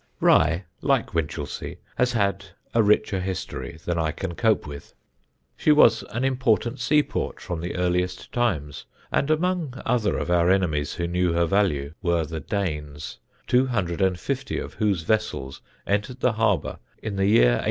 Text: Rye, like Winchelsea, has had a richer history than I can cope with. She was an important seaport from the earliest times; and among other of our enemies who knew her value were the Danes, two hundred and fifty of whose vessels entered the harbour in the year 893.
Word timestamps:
Rye, 0.19 0.65
like 0.81 1.13
Winchelsea, 1.13 1.77
has 1.95 2.13
had 2.13 2.43
a 2.73 2.81
richer 2.81 3.19
history 3.19 3.77
than 3.85 3.99
I 3.99 4.11
can 4.11 4.33
cope 4.33 4.65
with. 4.65 4.95
She 5.55 5.71
was 5.71 6.01
an 6.09 6.23
important 6.25 6.79
seaport 6.79 7.39
from 7.39 7.61
the 7.61 7.75
earliest 7.75 8.31
times; 8.31 8.85
and 9.11 9.29
among 9.29 9.75
other 9.85 10.17
of 10.17 10.31
our 10.31 10.49
enemies 10.49 10.95
who 10.95 11.05
knew 11.05 11.33
her 11.33 11.45
value 11.45 11.93
were 12.01 12.25
the 12.25 12.39
Danes, 12.39 13.19
two 13.45 13.67
hundred 13.67 14.01
and 14.01 14.19
fifty 14.19 14.57
of 14.57 14.73
whose 14.73 15.03
vessels 15.03 15.61
entered 15.85 16.19
the 16.21 16.33
harbour 16.33 16.79
in 17.03 17.15
the 17.17 17.27
year 17.27 17.41
893. 17.59 17.59